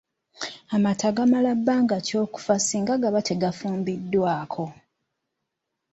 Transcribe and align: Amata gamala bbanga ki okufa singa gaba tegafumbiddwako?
Amata 0.75 1.09
gamala 1.15 1.51
bbanga 1.59 1.97
ki 2.05 2.13
okufa 2.23 2.55
singa 2.59 2.95
gaba 3.03 3.19
tegafumbiddwako? 3.27 4.65